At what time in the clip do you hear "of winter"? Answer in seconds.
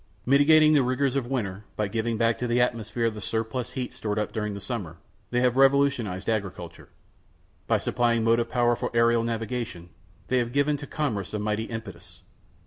1.15-1.63